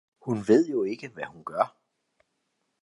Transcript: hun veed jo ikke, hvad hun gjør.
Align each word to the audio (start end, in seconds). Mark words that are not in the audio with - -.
hun 0.25 0.43
veed 0.47 0.65
jo 0.69 0.83
ikke, 0.93 1.09
hvad 1.13 1.25
hun 1.25 1.43
gjør. 1.49 1.77